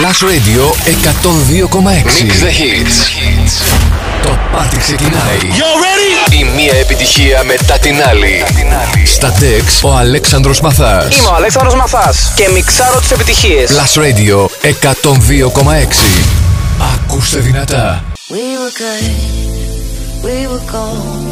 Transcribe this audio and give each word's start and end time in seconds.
Plus 0.00 0.22
Radio 0.22 0.72
102,6. 0.86 2.24
Mix 2.24 2.40
the 2.40 2.50
hits. 2.50 2.96
Το 4.22 4.38
πάρτι 4.52 4.76
ξεκινάει. 4.78 5.38
You 5.42 5.70
ready? 5.84 6.32
Η 6.32 6.44
μία 6.56 6.74
επιτυχία 6.74 7.44
μετά 7.44 7.78
την 7.78 8.02
άλλη. 8.08 8.44
Στα 9.06 9.32
τεξ 9.32 9.82
ο 9.82 9.96
Αλέξανδρος 9.96 10.60
Μαθάς. 10.60 11.16
Είμαι 11.16 11.28
ο 11.28 11.34
Αλέξανδρος 11.34 11.74
Μαθάς 11.74 12.32
και 12.34 12.48
μιξάρω 12.54 13.00
τις 13.00 13.10
επιτυχίες. 13.10 13.70
Plus 13.70 14.00
Radio 14.00 14.46
102,6. 14.62 16.02
Ακούστε 16.94 17.38
δυνατά. 17.38 18.04
We 18.30 18.34
were 18.60 18.72
good, 18.84 19.04
we 20.24 20.36
were 20.50 20.64
gold. 20.72 21.28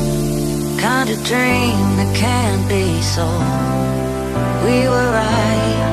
Kind 0.88 1.08
of 1.14 1.18
dream 1.32 1.78
that 1.98 2.10
can't 2.24 2.64
be 2.74 2.84
sold. 3.14 3.44
We 4.66 4.78
were 4.92 5.08
right 5.22 5.88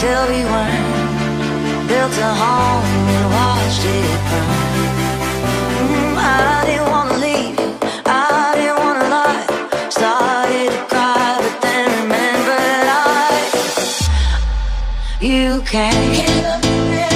till 0.00 0.22
we 0.32 0.40
weren't. 0.52 0.93
Built 1.94 2.18
a 2.18 2.34
home 2.42 2.84
and 3.14 3.26
watched 3.36 3.84
it 3.84 4.20
burn. 4.28 4.94
Mm, 5.78 6.16
I 6.18 6.64
didn't 6.66 6.90
wanna 6.90 7.18
leave 7.18 7.56
you, 7.60 7.70
I 8.04 8.54
didn't 8.56 8.78
wanna 8.82 9.08
lie. 9.14 9.46
Started 9.90 10.70
to 10.72 10.80
cry, 10.90 11.38
but 11.40 11.56
then 11.62 11.86
remembered 12.02 12.88
I. 12.90 13.46
You 15.20 15.62
can't. 15.62 17.13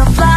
Buy 0.00 0.06
myself 0.06 0.29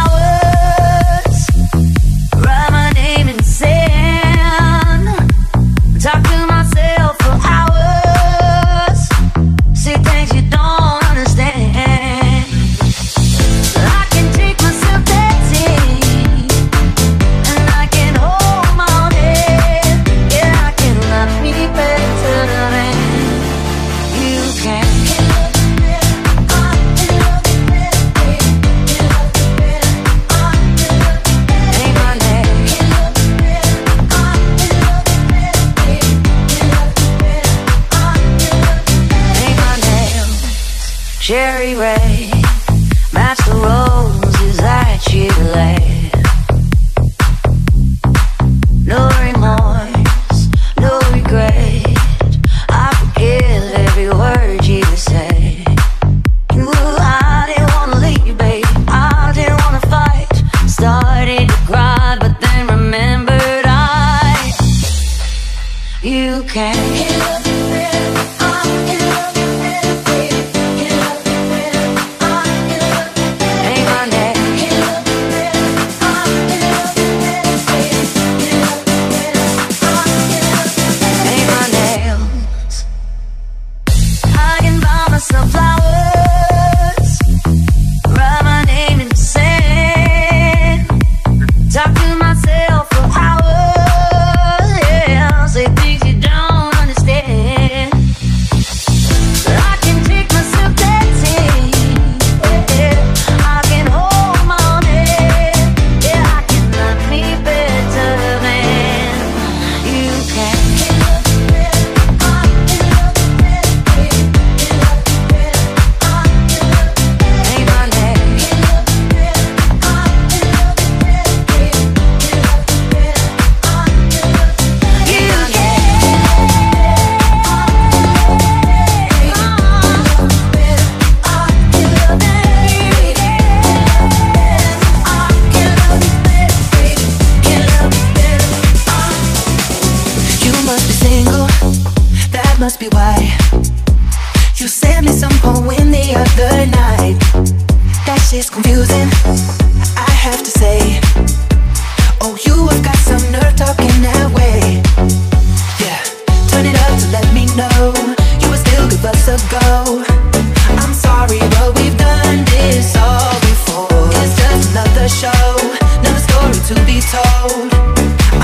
told 167.14 167.68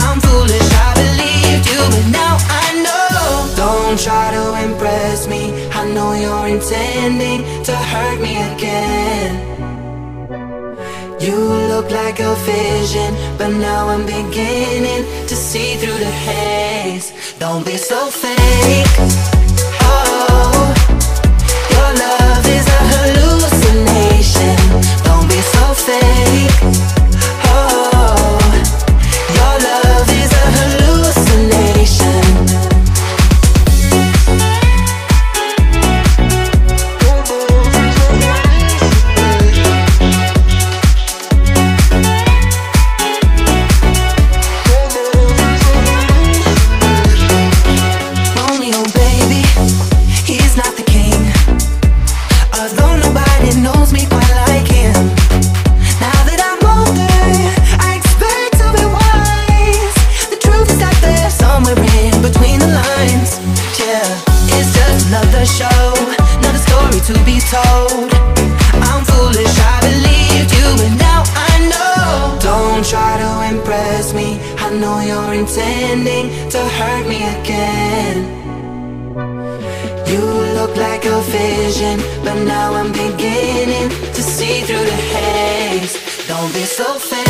I'm 0.04 0.18
foolish, 0.26 0.70
I 0.86 0.90
believed 1.02 1.64
you, 1.70 1.80
but 1.94 2.06
now 2.20 2.34
I 2.62 2.66
know. 2.84 3.28
Don't 3.64 3.98
try 4.06 4.26
to 4.36 4.44
impress 4.66 5.26
me. 5.32 5.42
I 5.80 5.82
know 5.94 6.10
you're 6.22 6.48
intending 6.56 7.40
to 7.68 7.74
hurt 7.92 8.18
me 8.26 8.32
again. 8.52 9.32
You 11.26 11.38
look 11.72 11.88
like 11.90 12.18
a 12.20 12.34
vision, 12.52 13.10
but 13.38 13.50
now 13.68 13.82
I'm 13.92 14.04
beginning 14.06 15.02
to 15.30 15.34
see 15.48 15.70
through 15.80 16.00
the 16.06 16.14
haze. 16.28 17.06
Don't 17.38 17.64
be 17.70 17.76
so 17.76 18.00
fake. 18.22 18.94
Oh, 19.90 20.62
your 21.74 21.90
love 22.04 22.46
is 22.58 22.66
a 22.78 22.80
hallucination. 22.92 24.56
Don't 25.08 25.28
be 25.34 25.40
so 25.54 25.64
fake. 25.86 26.49
be 86.60 86.66
so 86.66 86.98
fake 86.98 87.29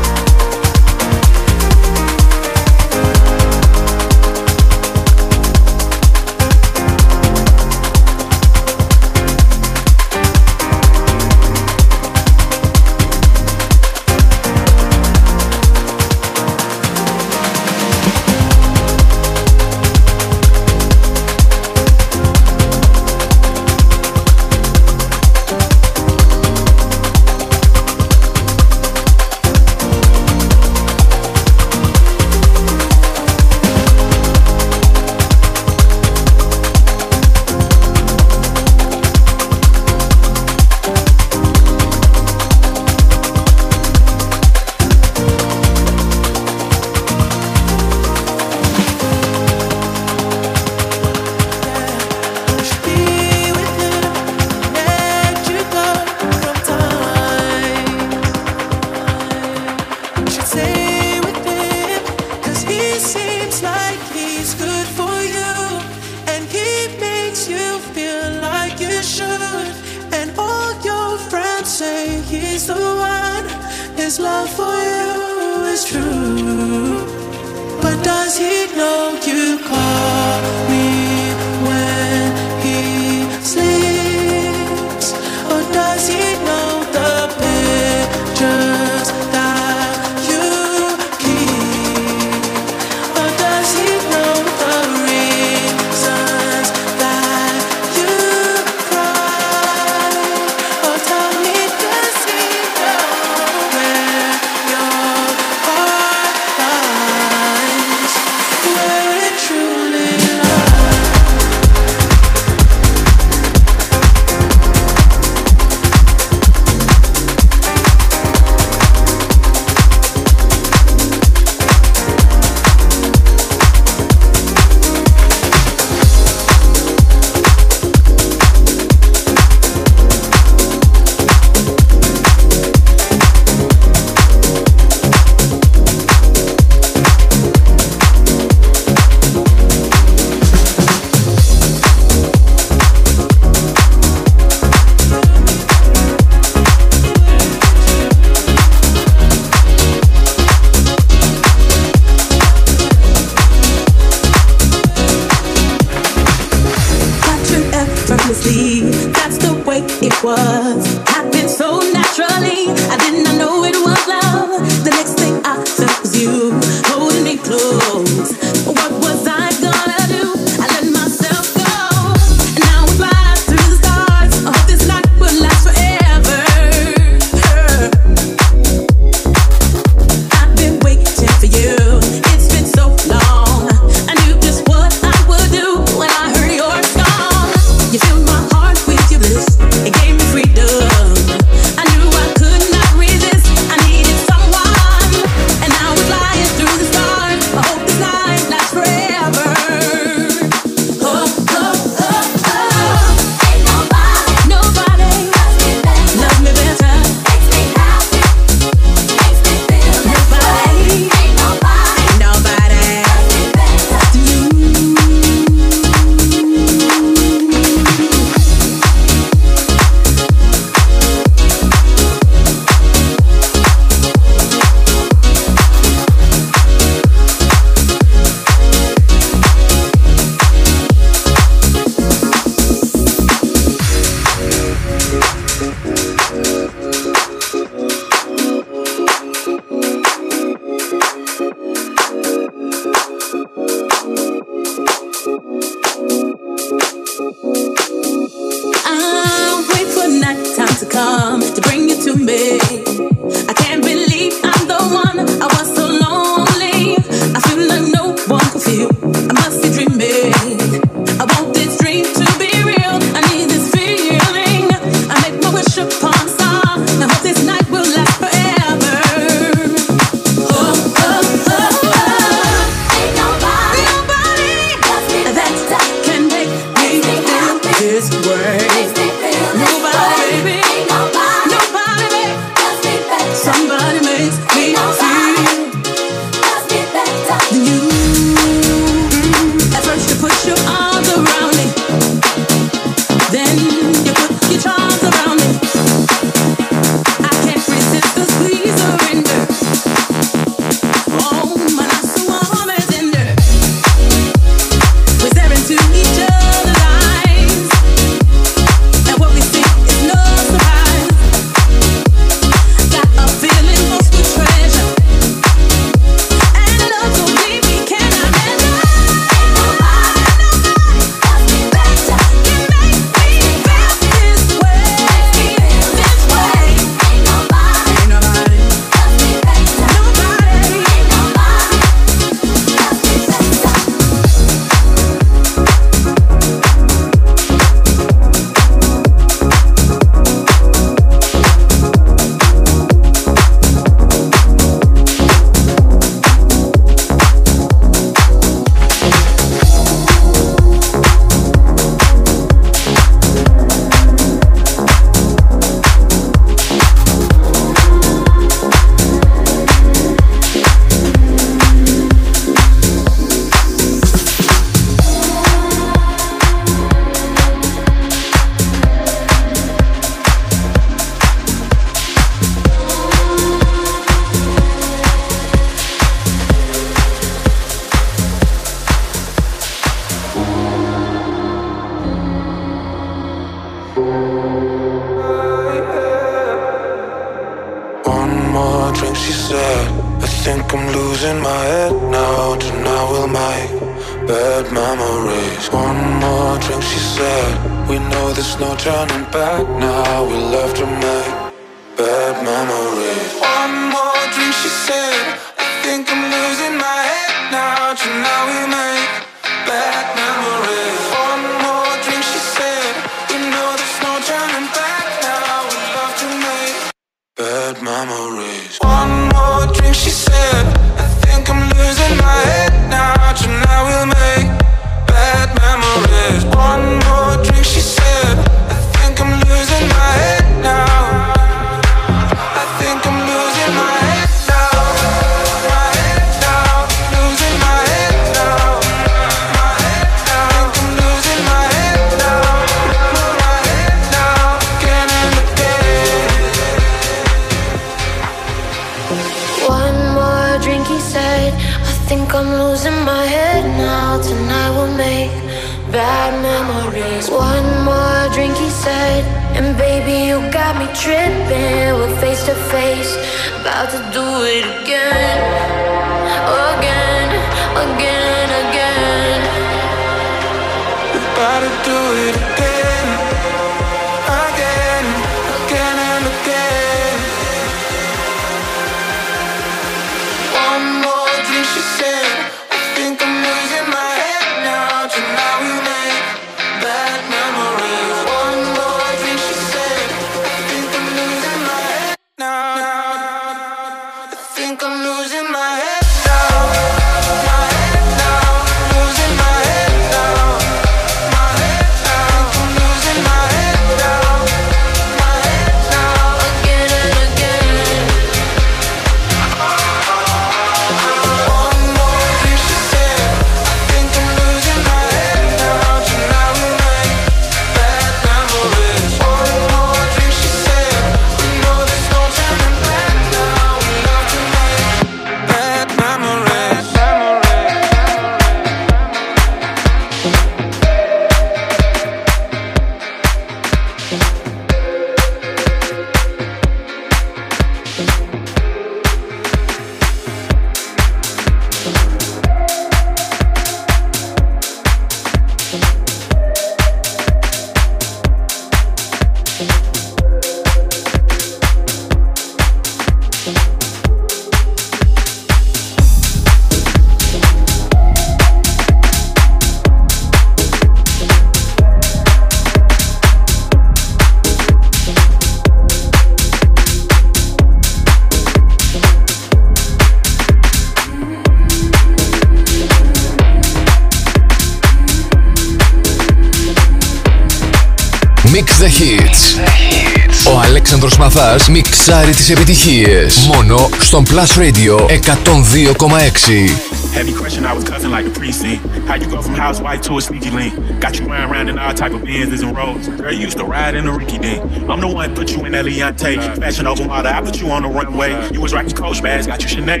σας 581.58 581.68
μιξάρει 581.68 582.32
τις 582.32 582.50
επιτυχίες. 582.50 583.46
Μόνο 583.46 583.88
στον 584.00 584.24
Plus 584.24 584.58
Radio 584.58 585.06
102,6. 585.06 586.70
Heavy 587.18 587.32
question, 587.40 587.62
I 587.70 587.72
was 587.78 587.84
cussing 587.90 588.12
like 588.16 588.26
a 588.32 588.34
priest. 588.40 588.64
How 589.08 589.16
you 589.22 589.28
go 589.34 589.40
from 589.46 589.54
housewife 589.66 590.00
to 590.06 590.12
a 590.18 590.22
sneaky 590.26 590.50
link? 590.58 590.72
Got 591.04 591.12
you 591.18 591.24
riding 591.32 591.48
around 591.50 591.66
in 591.72 591.76
all 591.82 591.94
type 592.02 592.14
of 592.18 592.22
Benz's 592.28 592.62
and 592.66 592.72
roads. 592.80 593.04
Girl, 593.20 593.32
you 593.36 593.42
used 593.48 593.58
to 593.62 593.66
ride 593.76 593.94
in 593.98 594.04
a 594.10 594.12
Ricky 594.20 594.38
Dink. 594.44 594.60
I'm 594.90 595.00
the 595.04 595.10
one 595.20 595.28
put 595.40 595.48
you 595.54 595.60
in 595.66 595.70
that 595.76 595.84
Leontay. 595.88 596.34
Fashion 596.62 596.86
over 596.92 597.04
water, 597.12 597.30
I 597.38 597.40
put 597.48 597.56
you 597.60 597.68
on 597.76 597.82
the 597.86 597.92
runway. 597.98 598.30
You 598.54 598.60
was 598.64 598.72
rocking 598.76 598.96
coach 599.02 599.18
bags, 599.26 599.44
got 599.50 599.58
you 599.62 599.68
Sinead. 599.72 600.00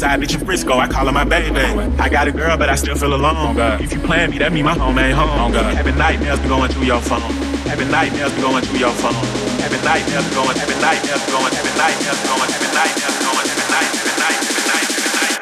Side 0.00 0.16
bitch 0.20 0.34
in 0.36 0.40
Frisco, 0.46 0.72
I 0.84 0.86
call 0.94 1.04
her 1.08 1.16
my 1.22 1.26
baby. 1.36 1.66
I 2.04 2.06
got 2.16 2.24
a 2.32 2.32
girl, 2.40 2.54
but 2.60 2.68
I 2.74 2.76
still 2.82 2.96
feel 3.02 3.14
alone. 3.20 3.52
If 3.84 3.90
you 3.94 4.00
playing 4.10 4.30
me, 4.32 4.36
that 4.42 4.50
mean 4.56 4.66
my 4.72 4.76
home 4.82 4.96
ain't 5.04 5.16
home. 5.22 5.52
Oh, 5.58 5.74
Having 5.78 5.98
nightmares 6.04 6.40
be 6.44 6.48
going 6.56 6.70
through 6.74 6.88
your 6.92 7.02
phone. 7.10 7.32
Having 7.70 7.90
nightmares 7.98 8.32
be 8.36 8.40
going 8.48 8.62
through 8.66 8.80
your 8.86 8.96
phone 9.02 9.43
every 9.64 9.80
night, 9.80 10.04
how's 10.12 10.26
it 10.26 10.34
going, 10.34 10.56
every 10.58 10.78
night, 10.80 11.00
how's 11.08 11.24
it 11.24 11.32
going, 11.32 11.52
every 11.54 11.78
night, 11.78 11.96
how's 12.04 12.20
going, 12.28 12.50
every 12.52 12.70
night, 12.76 12.92
how's 13.00 13.16
going, 13.24 13.48
every 13.48 13.68
night, 13.72 13.88
every 13.96 14.16
night, 14.20 14.38
every 14.44 14.64
night, 14.68 14.88
every 14.92 15.12
night. 15.16 15.36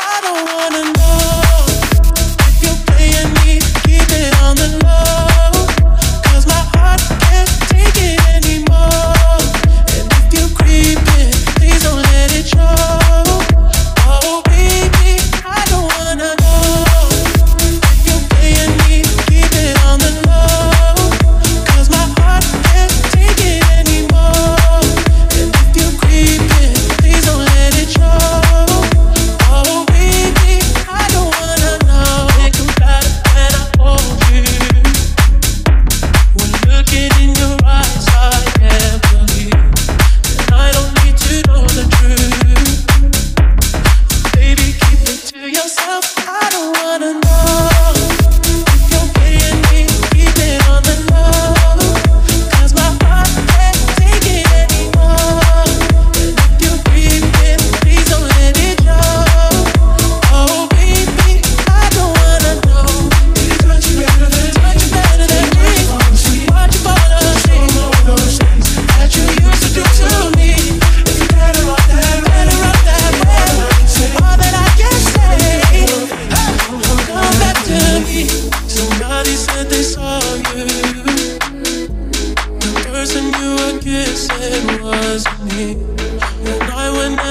I 0.00 0.16
don't 0.24 0.44
wanna 0.48 0.82
know 0.96 1.68
if 2.48 2.56
you're 2.64 2.80
playing 2.88 3.30
me, 3.44 3.60
keep 3.84 4.08
it 4.16 4.32
on 4.42 4.56
the 4.56 4.68
low. 4.84 5.37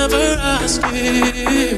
Never 0.10 0.39
ask 0.39 0.82
you. 0.93 1.78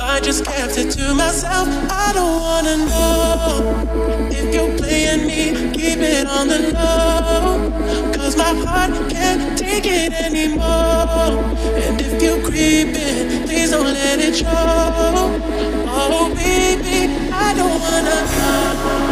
I 0.00 0.20
just 0.20 0.44
kept 0.44 0.78
it 0.78 0.90
to 0.92 1.14
myself. 1.14 1.68
I 1.90 2.12
don't 2.12 2.40
wanna 2.40 2.76
know 2.76 4.28
if 4.30 4.54
you're 4.54 4.76
playing 4.76 5.26
me. 5.26 5.72
Keep 5.72 5.98
it 5.98 6.26
on 6.26 6.48
the 6.48 6.58
low, 6.72 7.70
cause 8.12 8.36
my 8.36 8.54
heart 8.64 8.92
can't 9.10 9.56
take 9.56 9.86
it 9.86 10.12
anymore. 10.12 11.44
And 11.84 12.00
if 12.00 12.20
you're 12.22 12.42
creeping, 12.42 13.46
please 13.46 13.70
don't 13.70 13.84
let 13.84 14.18
it 14.20 14.36
show. 14.36 14.48
Oh, 14.48 16.32
baby, 16.34 17.12
I 17.32 17.54
don't 17.54 17.80
wanna 17.80 18.18
know. 18.32 19.11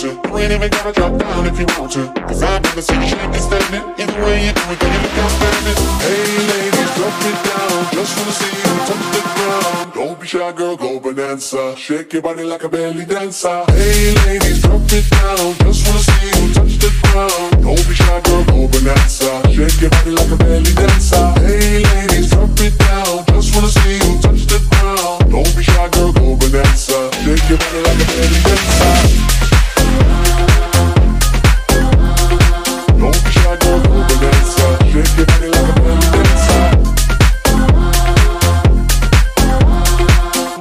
to. 0.00 0.16
Ain't 0.32 0.52
even 0.52 0.70
gotta 0.70 0.92
drop 0.92 1.12
down 1.18 1.46
if 1.46 1.58
you 1.60 1.66
want 1.76 1.92
to. 1.92 2.08
Cause 2.24 2.42
I've 2.42 2.62
never 2.62 2.80
seen 2.80 3.02
you 3.02 3.08
shake 3.08 3.20
and 3.20 3.36
standing. 3.36 3.84
Either 4.00 4.24
way 4.24 4.46
you 4.46 4.52
do 4.56 4.62
it, 4.72 4.80
girl, 4.80 4.92
you. 4.96 5.76
Hey, 6.00 6.40
ladies, 6.48 6.90
drop 6.96 7.20
it 7.28 7.38
down. 7.44 7.80
Just 7.92 8.12
wanna 8.16 8.32
see 8.32 8.54
you 8.64 8.74
touch 8.88 9.06
the 9.12 9.22
ground. 9.36 9.92
Don't 9.92 10.20
be 10.20 10.26
shy, 10.26 10.52
girl, 10.52 10.76
go 10.76 11.00
bonanza. 11.00 11.76
Shake 11.76 12.14
your 12.14 12.22
body 12.22 12.44
like 12.44 12.64
a 12.64 12.68
belly 12.68 13.04
dancer. 13.04 13.64
Hey, 13.68 14.14
ladies, 14.24 14.62
drop 14.62 14.80
it 14.88 15.04
down. 15.10 15.52
Just 15.60 15.86
wanna 15.86 16.00
see 16.08 16.26
you 16.32 16.54
touch 16.54 16.76
the 16.80 16.90
ground. 17.02 17.62
Don't 17.62 17.84
be 17.86 17.94
shy, 17.94 18.20
girl, 18.24 18.44
go 18.44 18.68
bonanza. 18.72 19.30
Shake 19.52 19.80
your 19.82 19.90
body 19.90 20.12
like 20.12 20.30
a 20.32 20.36
belly 20.36 20.72
dancer. 20.80 21.28
Hey, 21.44 21.84
ladies, 21.92 22.30
drop 22.30 22.48
it 22.56 22.72
down. 22.78 23.24
Just 23.36 23.54
wanna 23.54 23.68
see 23.68 24.00
you 24.00 24.16
touch 24.24 24.46
the 24.48 24.58
ground. 24.70 25.30
Don't 25.30 25.52
be 25.54 25.62
shy, 25.62 25.88
girl, 25.92 26.12
go 26.12 26.36
bonanza. 26.40 27.12
Shake 27.20 27.48
your 27.50 27.58
body 27.58 27.80
like 27.84 28.00
a 28.00 28.06
belly 28.08 28.40
dancer. 28.48 29.39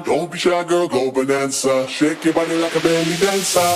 Don't 0.05 0.31
be 0.31 0.37
shy, 0.37 0.63
girl, 0.63 0.87
go 0.87 1.11
bonanza. 1.11 1.87
Shake 1.87 2.25
your 2.25 2.33
body 2.33 2.55
like 2.57 2.75
a 2.75 2.79
belly 2.79 3.15
dancer. 3.17 3.75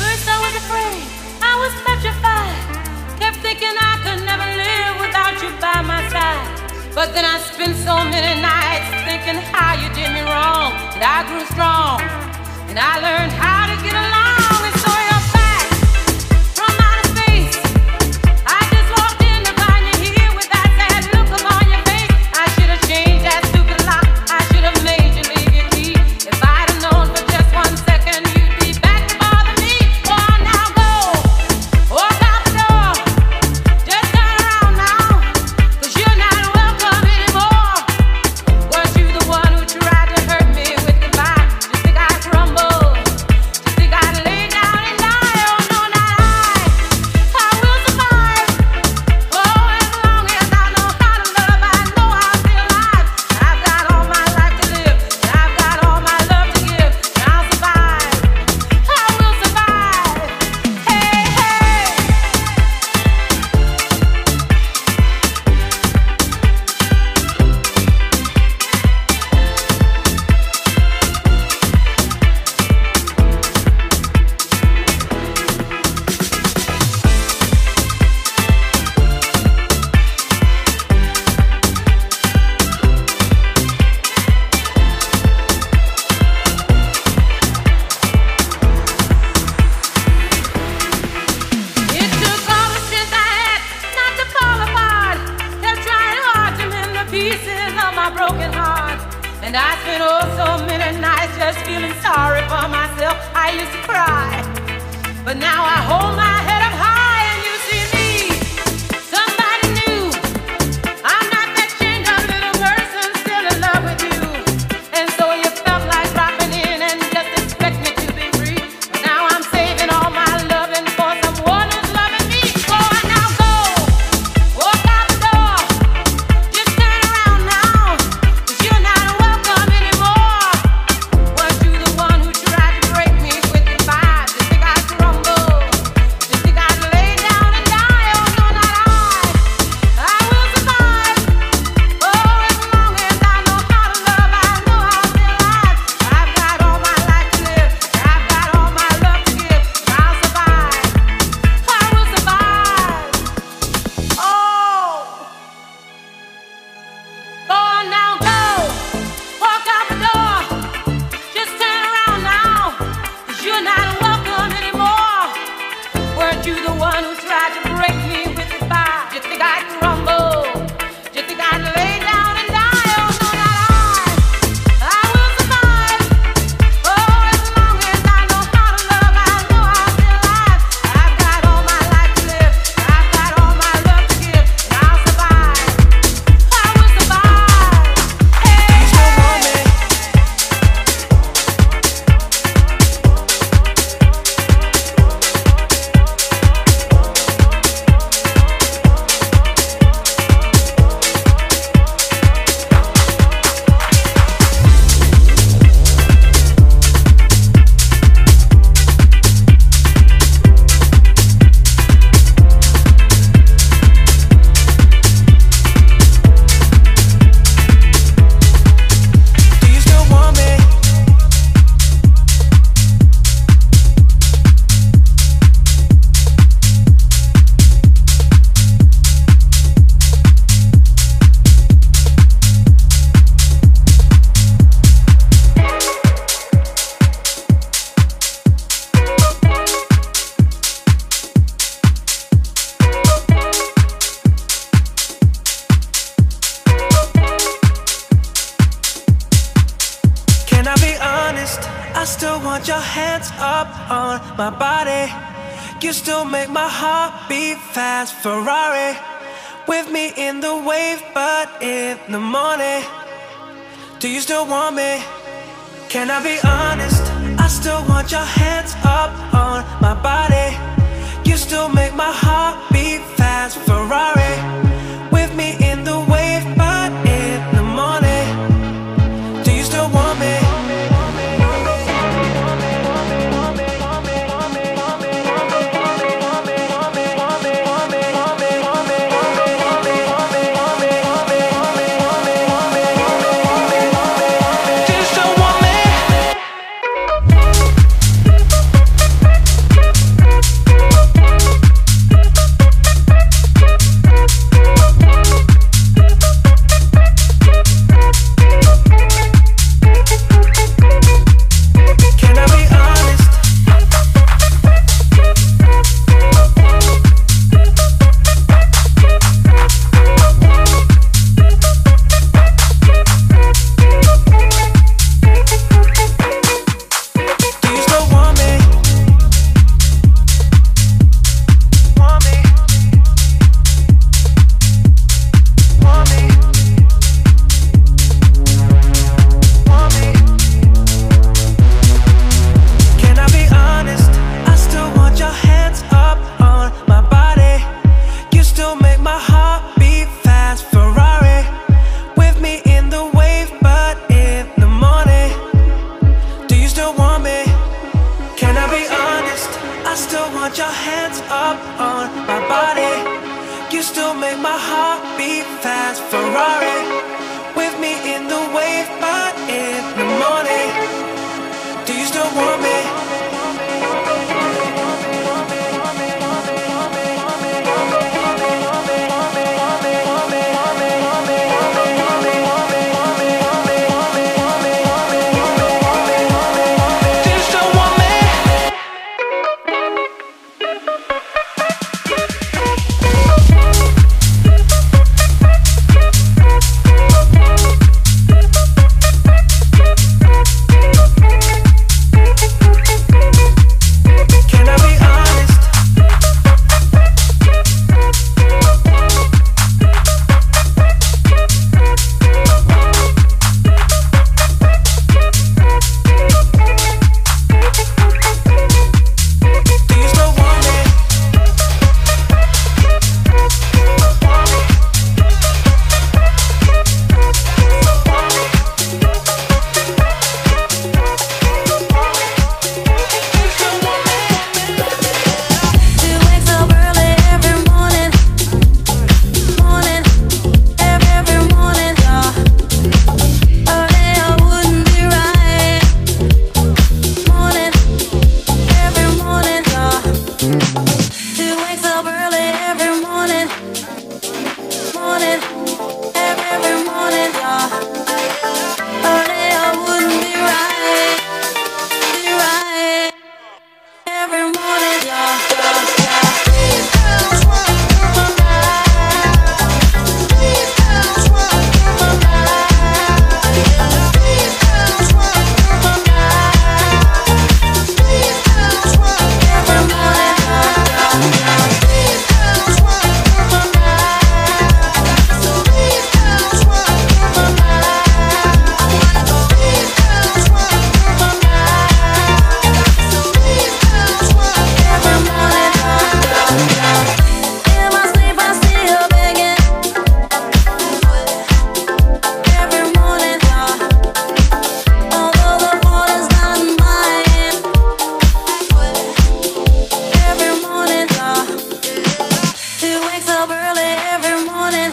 up 513.41 513.49
early 513.49 513.81
every 514.13 514.45
morning, 514.45 514.91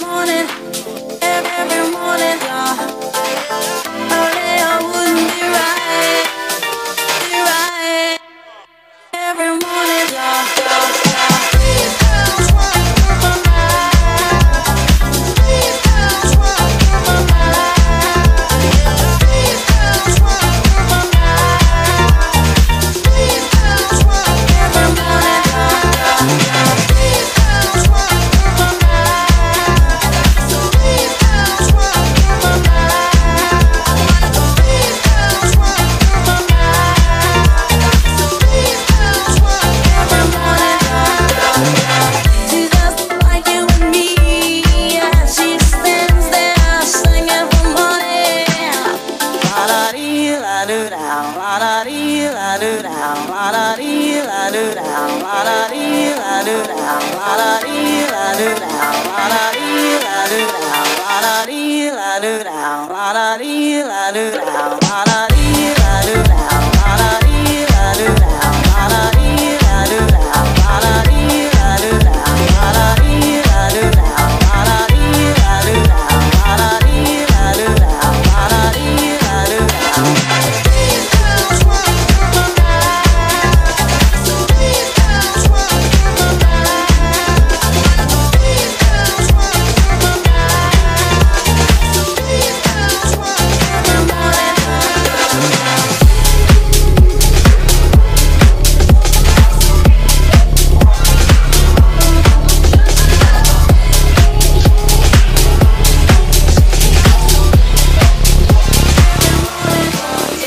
morning, 0.00 0.48
every 1.20 1.90
morning. 1.92 2.43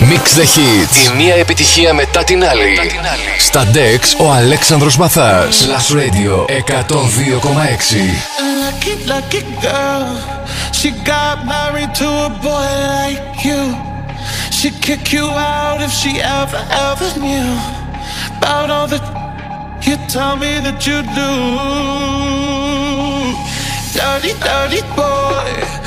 Mix 0.09 0.35
the 0.35 0.41
Hits. 0.41 1.13
Η 1.13 1.15
μία 1.15 1.35
επιτυχία 1.35 1.93
μετά 1.93 2.23
την 2.23 2.45
άλλη. 2.45 2.69
Μετά 2.69 2.81
την 2.81 2.99
άλλη. 2.99 3.39
Στα 3.39 3.65
DEX 3.73 4.25
ο 4.25 4.31
Αλέξανδρος 4.31 4.97
Μαθάς. 4.97 5.67
Plus 5.67 5.95
Radio 5.95 6.45
102,6. 6.45 8.07
Lucky, 8.63 8.93
lucky 9.11 9.41
girl. 9.61 10.07
She 10.79 10.89
got 11.11 11.35
married 11.53 11.93
to 12.01 12.07
a 12.27 12.29
boy 12.45 12.69
like 12.95 13.45
you. 13.47 13.61
She'd 14.57 14.77
kick 14.87 15.05
you 15.15 15.25
out 15.55 15.79
if 15.87 15.91
she 16.01 16.11
ever, 16.39 16.61
ever 16.89 17.09
knew. 17.25 17.49
About 18.37 18.69
all 18.75 18.87
the 18.93 18.99
you 19.87 19.95
tell 20.15 20.35
me 20.43 20.51
that 20.65 20.79
you 20.87 20.97
do. 21.19 21.31
Dirty, 23.95 24.33
dirty 24.47 24.81
boy. 24.99 25.86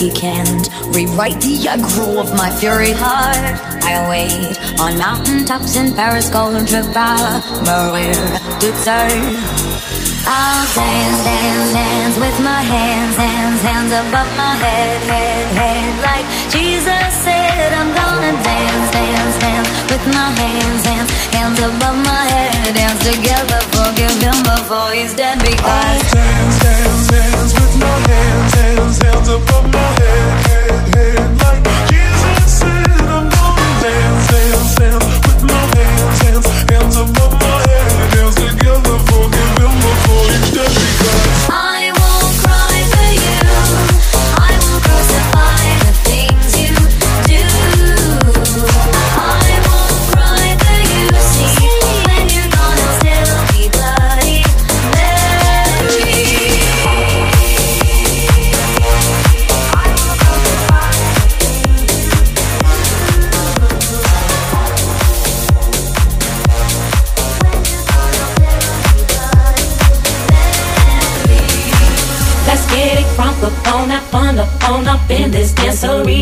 He 0.00 0.10
can't 0.10 0.64
rewrite 0.96 1.44
the 1.44 1.60
aggro 1.68 2.24
of 2.24 2.32
my 2.32 2.48
fury 2.56 2.92
heart. 2.96 3.36
I 3.84 4.08
wait 4.08 4.56
on 4.80 4.96
mountaintops 4.96 5.76
in 5.76 5.92
Paris, 5.92 6.30
golden 6.30 6.64
trip, 6.64 6.88
Maria 6.88 8.16
turn. 8.80 9.36
I'll 10.24 10.64
dance, 10.72 11.20
dance, 11.20 11.72
dance 11.76 12.16
with 12.16 12.38
my 12.40 12.62
hands, 12.64 13.16
hands, 13.20 13.60
hands 13.60 13.92
above 13.92 14.30
my 14.40 14.56
head, 14.56 15.04
head, 15.04 15.46
head. 15.60 15.92
Like 16.00 16.24
Jesus 16.48 17.12
said, 17.20 17.68
I'm 17.76 17.92
gonna 17.92 18.32
dance, 18.40 18.88
dance, 18.96 19.36
dance 19.36 19.68
with 19.84 20.04
my 20.16 20.32
hands, 20.32 20.82
hands, 20.88 21.10
hands 21.36 21.58
above 21.60 21.98
my 22.08 22.24
head. 22.24 22.72
Dance 22.72 23.04
together, 23.04 23.60
forgive 23.68 24.16
him 24.16 24.38
before 24.48 24.96
he's 24.96 25.12
dead 25.12 25.36
because. 25.44 25.60
I 25.60 26.00
dance, 26.08 26.56
dance, 26.64 27.52
dance, 27.52 27.69
hands, 28.10 29.28
above 36.96 37.32
my 37.32 37.49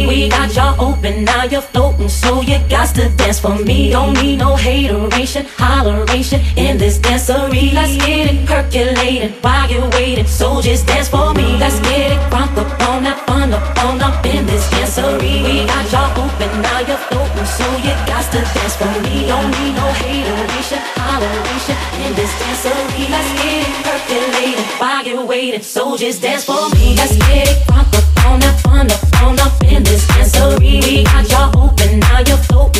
We 0.06 0.28
got 0.28 0.54
y'all 0.54 0.80
open, 0.80 1.24
now 1.24 1.44
you're 1.44 1.60
floating, 1.60 2.08
so 2.08 2.40
you 2.42 2.58
got 2.68 2.94
to 2.94 3.08
dance 3.16 3.40
for 3.40 3.56
me. 3.56 3.90
Don't 3.90 4.14
need 4.14 4.38
no 4.38 4.54
hateration, 4.54 5.44
holleration 5.56 6.40
in 6.56 6.78
this 6.78 6.98
dancery. 6.98 7.72
Let's 7.72 7.96
get 7.96 8.32
it 8.32 8.46
percolating 8.46 9.32
while 9.42 9.70
you're 9.70 9.88
waiting, 9.90 10.26
so 10.26 10.60
just 10.60 10.86
dance 10.86 11.08
for 11.08 11.34
me. 11.34 11.56
Let's 11.58 11.80
get 11.80 12.12
it 12.12 12.18
crunk 12.30 12.56
up 12.56 12.70
on 12.88 13.04
that 13.04 13.26
fun 13.26 13.52
up 13.52 13.84
on 13.84 14.00
up 14.00 14.24
in 14.26 14.46
this 14.46 14.68
dancery. 14.70 15.42
We 15.42 15.66
got 15.66 15.90
y'all 15.90 16.10
open, 16.24 16.50
now 16.62 16.80
you're 16.80 17.02
floating, 17.08 17.46
so 17.46 17.66
you 17.82 17.94
got 18.06 18.24
to 18.32 18.40
dance 18.54 18.76
for 18.76 18.92
me. 19.02 19.26
Don't 19.26 19.50
need 19.58 19.74
no 19.74 19.86
hateration, 20.02 20.80
holleration 21.00 21.76
in 22.04 22.14
this 22.14 22.32
dancery. 22.40 23.10
Let's 23.10 23.30
get 23.42 23.66
it 23.66 23.74
percolating 23.84 24.64
while 24.78 25.04
you're 25.04 25.26
waiting, 25.26 25.62
so 25.62 25.96
just 25.96 26.22
dance 26.22 26.44
for 26.44 26.68
me. 26.76 26.94
Let's 26.94 27.16
get 27.16 27.48
it 27.48 27.66
crunk 27.66 27.90
up 27.98 28.26
on 28.26 28.40
that 28.40 28.60
fun 28.60 28.90
up 28.90 29.07
up 29.40 29.62
in 29.64 29.82
this. 29.82 30.06
We 30.60 31.04
got 31.04 31.28
y'all 31.30 31.50
open, 31.58 32.00
now 32.00 32.22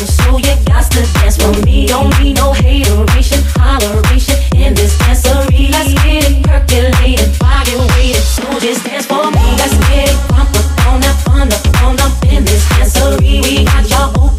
so 0.05 0.37
you 0.37 0.55
got 0.65 0.89
to 0.91 1.01
dance 1.13 1.37
for 1.37 1.51
me. 1.65 1.87
Don't 1.87 2.17
need 2.19 2.37
no 2.37 2.53
hateration, 2.53 3.39
holleration 3.57 4.37
in 4.55 4.73
this 4.73 4.97
dancery. 4.97 5.69
Let's 5.69 5.93
get 6.03 6.29
it 6.29 6.43
percolating 6.43 7.31
you're 7.69 7.87
waiting, 7.93 8.21
so 8.21 8.43
just 8.59 8.85
dance 8.85 9.05
for 9.05 9.29
me. 9.31 9.45
Let's 9.57 9.77
get 9.87 10.09
it 10.09 10.15
crunk 10.27 10.55
up 10.57 10.87
on 10.87 11.01
fun 11.25 11.51
up 11.51 11.83
on 11.83 11.99
up 11.99 12.13
in 12.31 12.45
this 12.45 12.63
dancery. 12.69 13.43
We 13.43 13.65
got 13.65 13.89
y'all 13.89 14.23
open, 14.23 14.38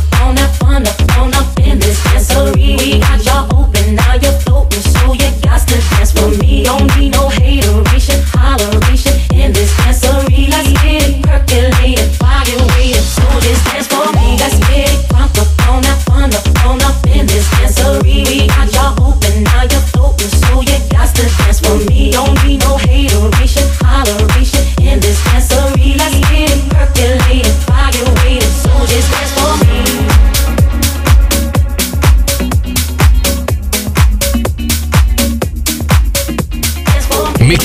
on 0.31 0.35
that 0.35 0.55
fun 0.55 0.87
up 0.87 0.95
on 1.19 1.33
up 1.35 1.59
in 1.59 1.77
this 1.79 1.99
got 2.99 3.19
y'all 3.25 3.51
open, 3.59 3.95
now 3.95 4.15
you're 4.15 4.39
floating, 4.47 4.79
so 4.79 5.11
you 5.11 5.27
got 5.43 5.59
to 5.67 5.75
dance 5.91 6.11
for 6.15 6.31
me. 6.39 6.63
Don't 6.63 6.87
need 6.95 7.11
no 7.11 7.27
hateration, 7.27 8.23
holleration 8.31 9.15
in 9.35 9.51
this 9.51 9.75
dancery. 9.75 10.47
Let's 10.47 10.71
it 11.99 12.11
while 12.23 12.47
waiting, 12.75 13.03
so 13.03 13.27
just 13.43 13.65
dance 13.67 13.87
for 13.91 14.07
me. 14.15 14.39
Let's 14.39 14.55
get 14.71 14.87
it 14.87 15.03
crunk 15.11 15.35
up 15.35 15.51
up 16.31 16.47
up 16.79 16.97
in 17.11 17.27
this 17.27 17.47
got 18.47 18.71
y'all 18.71 18.95
open, 19.03 19.43
now 19.43 19.67
you're 19.67 19.83
floating, 19.91 20.31
so 20.31 20.63
you 20.63 20.79
got 20.95 21.11
to 21.11 21.27
dance 21.43 21.59
for 21.59 21.75
me. 21.91 22.11
Don't 22.15 22.39
need 22.47 22.63
no 22.63 22.79
hateration, 22.79 23.50